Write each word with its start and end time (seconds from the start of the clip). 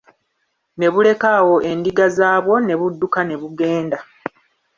Ne 0.79 0.87
buleka 0.93 1.27
awo 1.39 1.55
endiga 1.69 2.05
zaabwo 2.17 2.55
ne 2.61 2.73
budduka 2.79 3.19
ne 3.25 3.35
bugenda. 3.41 3.97